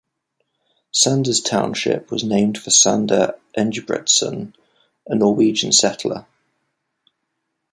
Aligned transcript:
Sanders 0.91 1.41
Township 1.41 2.09
was 2.09 2.23
named 2.23 2.57
for 2.57 2.71
Sander 2.71 3.35
Engebretson, 3.55 4.51
a 5.05 5.13
Norwegian 5.13 5.71
settler. 5.71 6.25